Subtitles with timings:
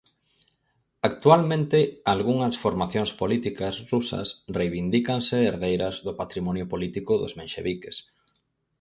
[1.09, 1.79] Actualmente
[2.15, 4.27] algunhas formacións políticas rusas
[4.57, 7.95] reivindícanse herdeiras do patrimonio político dos menxeviques.